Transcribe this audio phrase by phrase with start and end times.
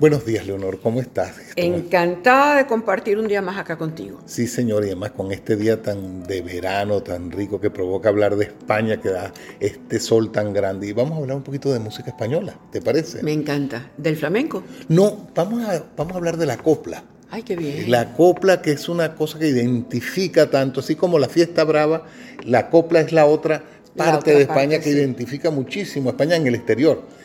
[0.00, 1.34] Buenos días, Leonor, ¿cómo estás?
[1.56, 4.18] Encantada de compartir un día más acá contigo.
[4.24, 8.34] Sí, señor, y además con este día tan de verano, tan rico, que provoca hablar
[8.36, 10.86] de España, que da este sol tan grande.
[10.86, 13.22] Y vamos a hablar un poquito de música española, ¿te parece?
[13.22, 13.90] Me encanta.
[13.98, 14.62] ¿Del flamenco?
[14.88, 17.04] No, vamos a, vamos a hablar de la copla.
[17.30, 17.90] Ay, qué bien.
[17.90, 22.06] La copla, que es una cosa que identifica tanto, así como la fiesta brava,
[22.46, 23.64] la copla es la otra
[23.94, 27.19] parte de España que identifica muchísimo a España en el exterior.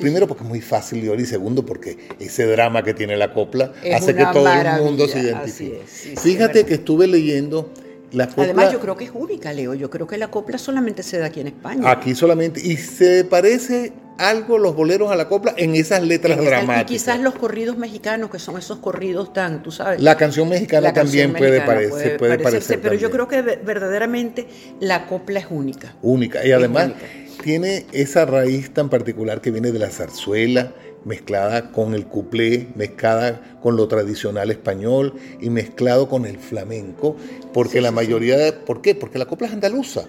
[0.00, 3.32] Primero porque es muy fácil de oír y segundo porque ese drama que tiene la
[3.32, 5.82] copla hace que todo el mundo se identifique.
[5.86, 7.72] Fíjate que estuve leyendo
[8.12, 8.44] la copla.
[8.44, 9.74] Además yo creo que es única, Leo.
[9.74, 11.90] Yo creo que la copla solamente se da aquí en España.
[11.90, 12.60] Aquí solamente.
[12.64, 16.90] Y se parece algo los boleros a la copla en esas letras dramáticas.
[16.90, 20.00] Y quizás los corridos mexicanos, que son esos corridos tan, tú sabes.
[20.00, 22.80] La canción mexicana también puede, parecer, puede, parecer.
[22.80, 24.48] Pero yo creo que verdaderamente
[24.80, 25.94] la copla es única.
[26.02, 26.44] Única.
[26.44, 26.92] Y además
[27.38, 30.74] tiene esa raíz tan particular que viene de la zarzuela,
[31.04, 37.16] mezclada con el cuplé, mezclada con lo tradicional español y mezclado con el flamenco,
[37.52, 38.94] porque la mayoría, de, ¿por qué?
[38.94, 40.08] Porque la copla es andaluza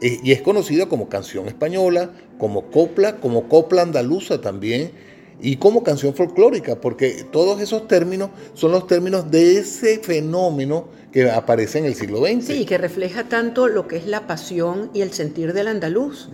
[0.00, 4.92] eh, y es conocida como canción española, como copla, como copla andaluza también
[5.42, 11.28] y como canción folclórica, porque todos esos términos son los términos de ese fenómeno que
[11.30, 12.44] aparece en el siglo XX.
[12.44, 16.28] Sí, que refleja tanto lo que es la pasión y el sentir del andaluz.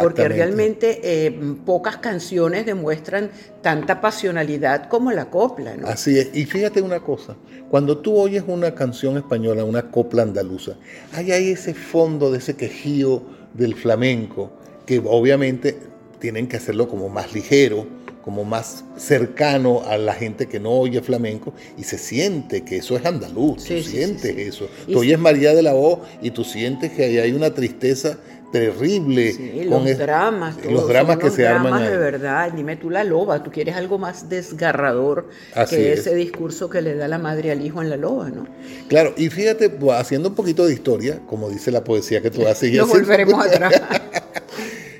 [0.00, 5.76] Porque realmente eh, pocas canciones demuestran tanta pasionalidad como la copla.
[5.76, 5.86] ¿no?
[5.86, 6.30] Así es.
[6.34, 7.36] Y fíjate una cosa,
[7.70, 10.76] cuando tú oyes una canción española, una copla andaluza,
[11.12, 13.22] hay ahí ese fondo de ese quejío
[13.54, 14.50] del flamenco,
[14.86, 15.76] que obviamente
[16.18, 17.86] tienen que hacerlo como más ligero,
[18.24, 22.96] como más cercano a la gente que no oye flamenco y se siente que eso
[22.96, 24.68] es andaluz, tú sientes eso.
[24.86, 28.18] tú oyes María de la O y tú sientes que ahí hay una tristeza
[28.52, 29.66] terrible.
[29.68, 30.56] con los dramas.
[30.64, 31.90] los dramas que se dramas arman.
[31.90, 32.52] de verdad.
[32.52, 35.28] Dime tú la loba, tú quieres algo más desgarrador
[35.68, 38.46] que ese discurso que le da la madre al hijo en la loba, ¿no?
[38.88, 42.72] Claro, y fíjate, haciendo un poquito de historia, como dice la poesía que tú haces.
[42.74, 43.80] Nos volveremos atrás.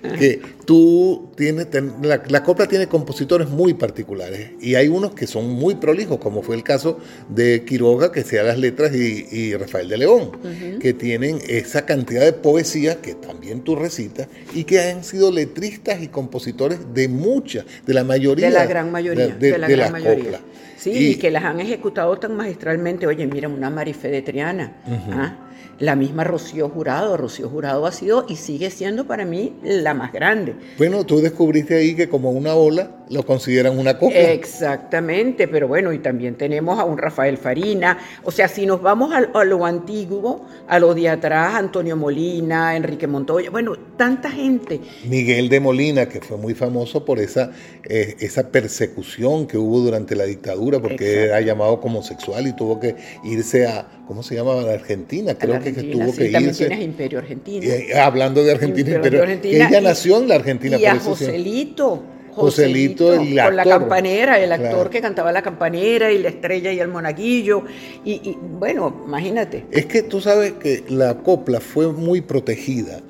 [0.18, 1.68] que tú tienes,
[2.02, 6.56] la, copla tiene compositores muy particulares y hay unos que son muy prolijos, como fue
[6.56, 10.32] el caso de Quiroga, que sea las letras, y, Rafael de León,
[10.80, 16.02] que tienen esa cantidad de poesía que también tú recitas y que han sido letristas
[16.02, 18.48] y compositores de muchas, de la mayoría.
[18.48, 19.28] De la gran mayoría.
[19.28, 20.40] De, la gran mayoría.
[20.76, 23.06] Sí, y, que las han ejecutado tan magistralmente.
[23.06, 25.41] Oye, mira, una Marifé de Triana.
[25.78, 27.16] La misma Rocío Jurado.
[27.16, 30.54] Rocío Jurado ha sido y sigue siendo para mí la más grande.
[30.78, 34.18] Bueno, tú descubriste ahí que como una ola lo consideran una copla.
[34.18, 37.98] Exactamente, pero bueno, y también tenemos a un Rafael Farina.
[38.24, 43.06] O sea, si nos vamos a, lo antiguo, a lo de atrás, Antonio Molina, Enrique
[43.06, 44.80] Montoya, bueno, tanta gente.
[45.04, 47.50] Miguel de Molina, que fue muy famoso por esa,
[47.84, 52.80] eh, esa persecución que hubo durante la dictadura, porque era llamado como homosexual y tuvo
[52.80, 54.60] que irse a, ¿cómo se llamaba?
[54.60, 56.66] La Argentina, creo que, tuvo que también irse.
[56.66, 57.72] Tienes Imperio Argentino.
[57.98, 60.76] hablando de Argentina, Imperio, Argentina, ella nació en la Argentina.
[60.76, 62.02] Y a Joselito.
[62.32, 66.78] Joselito, el Con la campanera, el actor que cantaba la campanera y la estrella y
[66.78, 67.62] el monaguillo.
[68.04, 69.64] Y, bueno, imagínate.
[69.70, 73.00] Es que tú sabes que la copla fue muy protegida,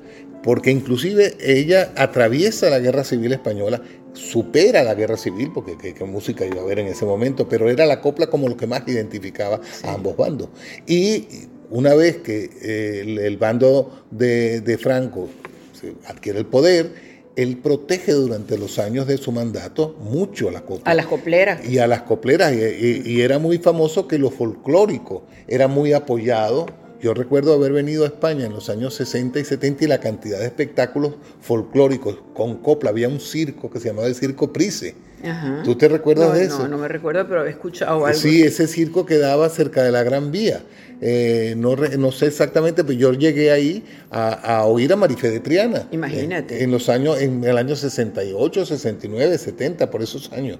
[0.41, 3.81] porque inclusive ella atraviesa la guerra civil española,
[4.13, 7.85] supera la guerra civil, porque qué, música iba a haber en ese momento, pero era
[7.85, 10.49] la copla como lo que más identificaba a ambos bandos.
[10.87, 11.27] Y
[11.69, 15.29] una vez que eh, el, bando de, de Franco
[16.07, 20.85] adquiere el poder, él protege durante los años de su mandato mucho a las coplas.
[20.85, 21.67] A las copleras.
[21.67, 22.53] Y a las copleras.
[22.53, 26.67] Y, era muy famoso que lo folclórico era muy apoyado.
[27.03, 30.39] Yo recuerdo haber venido a España en los años 60 y 70 y la cantidad
[30.39, 32.91] de espectáculos folclóricos con copla.
[32.91, 34.95] Había un circo que se llamaba el Circo Price.
[35.65, 36.59] ¿Tú te recuerdas de eso?
[36.59, 38.17] No, no me recuerdo, pero he escuchado algo.
[38.17, 40.63] Sí, ese circo quedaba cerca de la Gran Vía.
[41.05, 45.85] Eh, no, no, sé exactamente, pero yo llegué ahí a, oír a Marifé de Triana.
[45.91, 46.63] Imagínate.
[46.63, 50.59] En, los años, en el año 68, 69, 70, por esos años.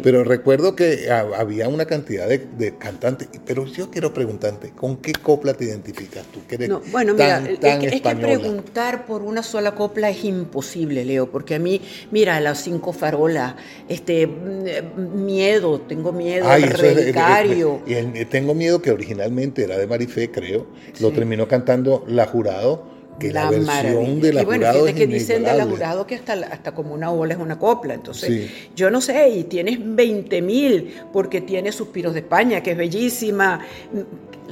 [0.00, 3.28] Pero recuerdo que había una cantidad de, cantantes.
[3.44, 6.38] Pero yo quiero preguntarte, ¿con qué copla te identificas tú?
[6.46, 11.56] Que no, bueno, mira, es, que, preguntar por una sola copla es imposible, Leo, porque
[11.56, 11.80] a mí,
[12.12, 13.56] mira, las cinco farolas,
[13.88, 17.82] este, mm, miedo, tengo miedo, Ay, relicario.
[18.30, 20.66] tengo miedo que originalmente era de Marifé, creo,
[21.00, 22.84] lo terminó cantando La Jurado,
[23.18, 26.14] que la, versión de La y bueno, Jurado es que dicen de La Jurado que
[26.14, 30.42] hasta, hasta como una ola es una copla, entonces yo no sé, y tienes 20
[30.42, 33.60] mil, porque tiene Suspiros de España, que es bellísima,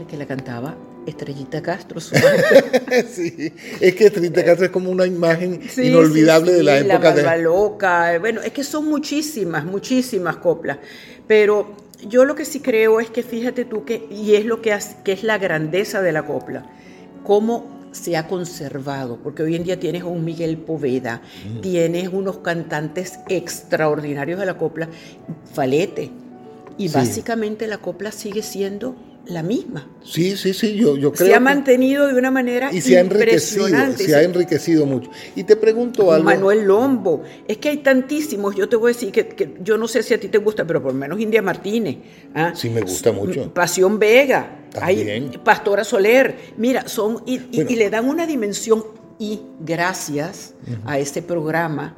[0.08, 0.76] que la cantaba
[1.08, 2.00] Estrellita Castro.
[3.10, 7.42] sí, es que Estrellita Castro es como una imagen inolvidable de la época la de...
[7.42, 8.18] loca.
[8.18, 10.78] Bueno, es que son muchísimas, muchísimas coplas.
[11.26, 14.76] Pero yo lo que sí creo es que fíjate tú que, y es lo que,
[15.04, 16.64] que es la grandeza de la copla,
[17.24, 21.22] cómo se ha conservado, porque hoy en día tienes un Miguel Poveda,
[21.56, 21.60] mm.
[21.60, 24.88] tienes unos cantantes extraordinarios de la copla,
[25.52, 26.10] Falete,
[26.76, 28.94] y básicamente la copla sigue siendo
[29.28, 29.86] la misma.
[30.02, 31.28] Sí, sí, sí, yo, yo creo.
[31.28, 35.10] Se ha mantenido de una manera y se ha enriquecido, se ha enriquecido mucho.
[35.36, 36.24] Y te pregunto algo.
[36.24, 38.56] Manuel Lombo, es que hay tantísimos.
[38.56, 40.82] Yo te voy a decir que, yo no sé si a ti te gusta, pero
[40.82, 41.98] por lo menos India Martínez.
[42.34, 42.52] ¿ah?
[42.54, 43.52] Sí, me gusta mucho.
[43.52, 46.34] Pasión Vega, hay Pastora Soler.
[46.56, 48.84] Mira, son y, le dan una dimensión
[49.18, 50.54] y gracias
[50.86, 51.96] a este programa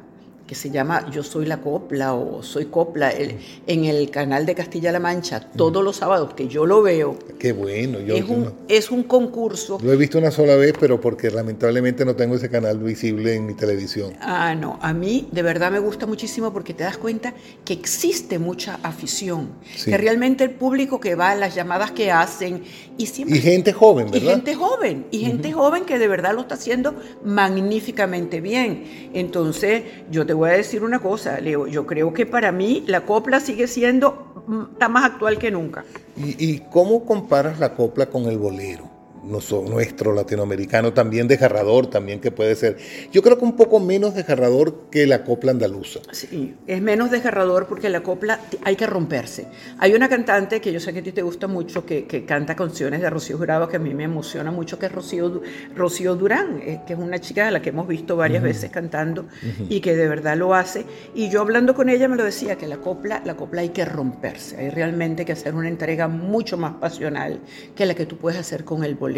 [0.51, 4.99] que se llama Yo Soy la Copla o Soy Copla en el canal de Castilla-La
[4.99, 7.17] Mancha todos los sábados que yo lo veo.
[7.39, 8.01] Qué bueno.
[8.01, 9.79] Yo, es, un, es un concurso.
[9.81, 13.45] Lo he visto una sola vez, pero porque lamentablemente no tengo ese canal visible en
[13.45, 14.11] mi televisión.
[14.19, 14.77] Ah, no.
[14.81, 17.33] A mí de verdad me gusta muchísimo porque te das cuenta
[17.63, 19.51] que existe mucha afición.
[19.85, 22.63] Que realmente el público que va, las llamadas que hacen
[22.97, 23.37] y siempre...
[23.37, 24.21] Y gente joven, ¿verdad?
[24.21, 25.05] Y gente joven.
[25.11, 26.93] Y gente joven que de verdad lo está haciendo
[27.23, 29.09] magníficamente bien.
[29.13, 31.67] Entonces, yo te voy a decir una cosa, Leo.
[31.67, 35.85] Yo creo que para mí la copla sigue siendo, mm, está más actual que nunca.
[36.17, 38.90] ¿Y, y cómo comparas la copla con el bolero?
[39.23, 42.77] Nuestro latinoamericano, también desgarrador, también que puede ser.
[43.11, 45.99] Yo creo que un poco menos desgarrador que la copla andaluza.
[46.11, 49.47] Sí, es menos desgarrador porque la copla hay que romperse.
[49.79, 53.01] Hay una cantante que yo sé que a ti te gusta mucho, que, canta canciones
[53.01, 55.41] de Rocío Jurado, que a mí me emociona mucho, que es Rocío,
[55.75, 59.27] Rocío Durán, eh, que es una chica a la que hemos visto varias veces cantando
[59.69, 60.85] y que de verdad lo hace.
[61.15, 63.85] Y yo hablando con ella me lo decía, que la copla, la copla hay que
[63.85, 67.39] romperse, hay realmente que hacer una entrega mucho más pasional
[67.75, 69.10] que la que tú puedes hacer con el bolero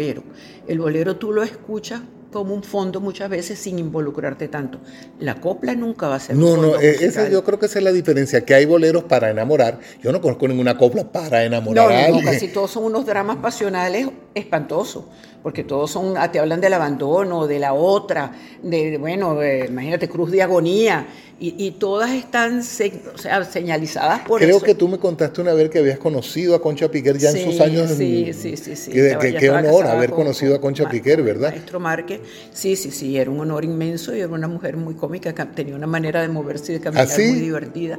[0.66, 2.02] el bolero tú lo escuchas
[2.34, 4.80] como un fondo muchas veces sin involucrarte tanto.
[5.20, 6.34] La copla nunca va a ser.
[6.34, 9.30] No, no, eh, esa, yo creo que esa es la diferencia, que hay boleros para
[9.30, 9.78] enamorar.
[10.02, 11.88] Yo no conozco ninguna copla para enamorar.
[11.88, 12.24] No, a alguien.
[12.24, 15.04] no, casi todos son unos dramas pasionales espantosos
[15.44, 18.32] porque todos son, ah, te hablan del abandono, de la otra,
[18.62, 21.06] de, bueno, imagínate, cruz de agonía,
[21.38, 26.54] y, todas están señalizadas por Creo que tú me contaste una vez que habías conocido
[26.54, 27.90] a Concha Piquer ya en sus años.
[27.90, 28.74] Sí, sí, sí.
[28.76, 31.50] sí qué honor haber conocido a Concha Piquer, ¿verdad?
[31.50, 32.20] Maestro Márquez,
[32.52, 35.86] sí, sí, sí, era un honor inmenso y era una mujer muy cómica, tenía una
[35.86, 37.98] manera de moverse y de caminar ¿Ah, muy divertida.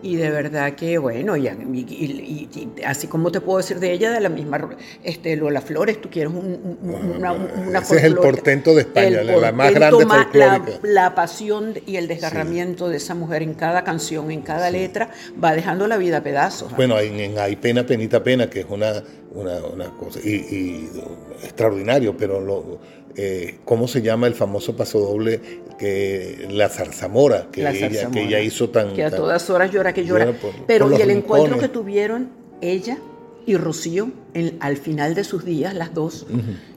[0.00, 1.48] Y de verdad que, bueno, y,
[2.86, 4.68] así como te puedo decir de ella, de la misma
[5.02, 9.74] este, Lola Flores, tú quieres una, una Ese es el portento de España, la más
[9.74, 14.70] grande la, la, pasión y el desgarramiento de esa mujer en cada canción, en cada
[14.70, 15.10] letra,
[15.42, 16.76] va dejando la vida a pedazos.
[16.76, 19.02] Bueno, en, Hay Pena, Penita, Pena, que es una,
[19.34, 20.88] una, cosa y,
[21.42, 22.78] extraordinario, pero lo,
[23.16, 25.40] eh, ¿cómo se llama el famoso paso doble
[25.78, 28.94] que la zarzamora que, ella, que ella hizo tan...
[28.94, 30.34] Que a todas horas llora que llora.
[30.66, 32.30] pero y el encuentro que tuvieron
[32.60, 32.98] ella
[33.46, 34.10] y Rocío
[34.60, 36.26] al final de sus días, las dos,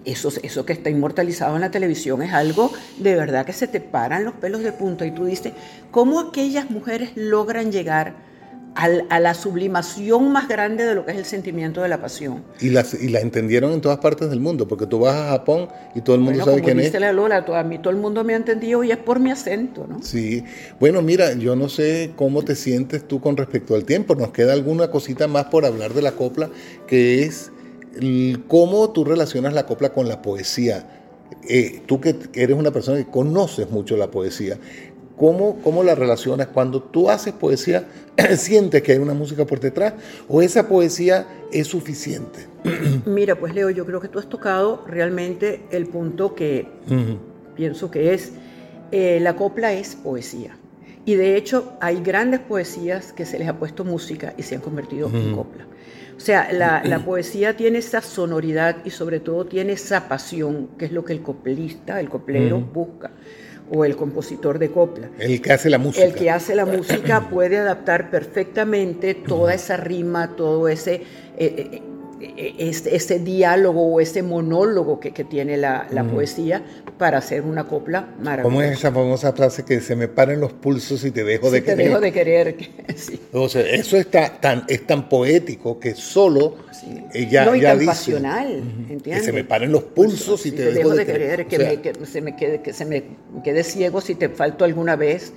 [0.05, 3.81] eso, eso que está inmortalizado en la televisión es algo de verdad que se te
[3.81, 5.51] paran los pelos de punta y tú dices,
[5.91, 8.30] ¿cómo aquellas mujeres logran llegar
[8.73, 12.43] a la sublimación más grande de lo que es el sentimiento de la pasión.
[12.61, 15.67] Y, las, y la entendieron en todas partes del mundo, porque tú vas a Japón
[15.93, 16.93] y todo el mundo sabe quién es.
[16.99, 19.87] La Lola, a mí todo el mundo me ha entendido y es por mi acento,
[19.87, 20.01] ¿no?
[20.01, 20.43] Sí.
[20.79, 24.15] Bueno, mira, yo no sé cómo te sientes tú con respecto al tiempo.
[24.15, 26.49] Nos queda alguna cosita más por hablar de la copla,
[26.87, 27.51] que es
[28.47, 30.87] cómo tú relacionas la copla con la poesía.
[31.47, 34.57] Eh, tú que eres una persona que conoces mucho la poesía,
[35.21, 36.47] ¿Cómo, ¿Cómo, la relacionas?
[36.47, 37.85] Cuando tú haces poesía,
[38.37, 39.93] ¿sientes que hay una música por detrás
[40.27, 42.47] o esa poesía es suficiente?
[43.05, 46.67] Mira, pues Leo, yo creo que tú has tocado realmente el punto que
[47.55, 48.31] pienso que es,
[48.91, 50.57] eh, la copla es poesía.
[51.05, 54.61] Y de hecho hay grandes poesías que se les ha puesto música y se han
[54.61, 55.67] convertido en copla.
[56.17, 56.51] O sea,
[56.83, 61.13] la, poesía tiene esa sonoridad y sobre todo tiene esa pasión, que es lo que
[61.13, 63.11] el coplista, el coplero busca
[63.71, 65.09] o el compositor de copla.
[65.17, 66.05] El que hace la música.
[66.05, 71.03] El que hace la música puede adaptar perfectamente toda esa rima, todo ese,
[71.37, 71.81] eh,
[72.21, 76.63] eh, eh, ese, diálogo o ese monólogo que, tiene la, poesía
[76.97, 78.43] para hacer una copla maravillosa.
[78.43, 81.63] ¿Cómo es esa famosa frase que se me paren los pulsos y te dejo de
[81.63, 81.77] querer?
[81.77, 82.55] Te dejo de querer.
[83.33, 86.57] O sea, eso está tan, es tan poético que solo
[87.13, 89.19] ella no, y tan pasional, ¿entiendes?
[89.19, 91.47] Que se me paren los pulsos y te, dejo, de querer.
[91.47, 93.03] Que, se me quede, que se me
[93.43, 95.33] quede ciego si te falto alguna vez.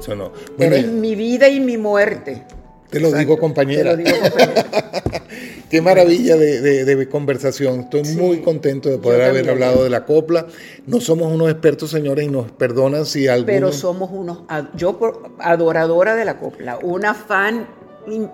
[0.00, 0.32] Eso no.
[0.58, 2.44] Eres mi vida y mi muerte.
[2.90, 3.96] Te lo digo, compañera.
[3.96, 4.66] Te lo digo, compañera.
[5.70, 7.80] Qué maravilla de, conversación.
[7.80, 10.46] Estoy muy contento de poder haber hablado de la copla.
[10.86, 13.46] No somos unos expertos, señores, y nos perdonan si algo.
[13.46, 14.40] Pero somos unos.
[14.74, 14.98] Yo,
[15.38, 17.66] adoradora de la copla, una fan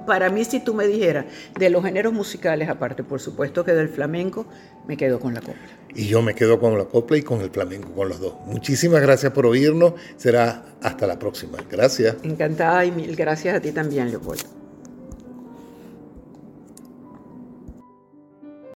[0.07, 1.27] para mí, si tú me dijeras
[1.59, 4.47] de los géneros musicales, aparte por supuesto que del flamenco,
[4.87, 5.63] me quedo con la copla.
[5.95, 8.35] Y yo me quedo con la copla y con el flamenco, con los dos.
[8.47, 9.95] Muchísimas gracias por oírnos.
[10.17, 11.59] Será hasta la próxima.
[11.71, 12.17] Gracias.
[12.23, 14.64] Encantada y mil gracias a ti también, Leopoldo.